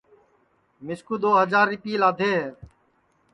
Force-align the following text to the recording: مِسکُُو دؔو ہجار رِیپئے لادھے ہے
مِسکُُو 0.85 1.15
دؔو 1.21 1.31
ہجار 1.41 1.65
رِیپئے 1.71 1.93
لادھے 2.01 2.31
ہے 2.37 2.47